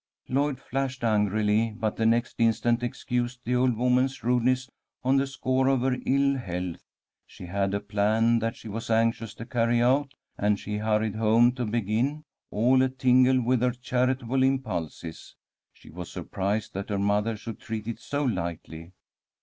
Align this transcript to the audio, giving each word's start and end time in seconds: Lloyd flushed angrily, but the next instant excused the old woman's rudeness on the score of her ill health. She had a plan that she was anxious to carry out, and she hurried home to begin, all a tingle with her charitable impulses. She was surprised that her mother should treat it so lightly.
Lloyd 0.27 0.59
flushed 0.59 1.03
angrily, 1.03 1.75
but 1.77 1.95
the 1.95 2.07
next 2.07 2.39
instant 2.39 2.81
excused 2.81 3.41
the 3.45 3.55
old 3.55 3.77
woman's 3.77 4.23
rudeness 4.23 4.67
on 5.03 5.17
the 5.17 5.27
score 5.27 5.67
of 5.67 5.81
her 5.81 5.95
ill 6.07 6.37
health. 6.39 6.81
She 7.27 7.45
had 7.45 7.75
a 7.75 7.79
plan 7.79 8.39
that 8.39 8.55
she 8.55 8.67
was 8.67 8.89
anxious 8.89 9.35
to 9.35 9.45
carry 9.45 9.79
out, 9.79 10.15
and 10.39 10.59
she 10.59 10.77
hurried 10.77 11.17
home 11.17 11.51
to 11.51 11.65
begin, 11.65 12.23
all 12.49 12.81
a 12.81 12.89
tingle 12.89 13.39
with 13.43 13.61
her 13.61 13.73
charitable 13.73 14.41
impulses. 14.41 15.35
She 15.71 15.91
was 15.91 16.11
surprised 16.11 16.73
that 16.73 16.89
her 16.89 16.97
mother 16.97 17.37
should 17.37 17.59
treat 17.59 17.87
it 17.87 17.99
so 17.99 18.23
lightly. 18.23 18.93